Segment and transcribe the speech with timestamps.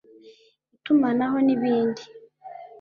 [0.75, 2.03] itumanaho n’ibindi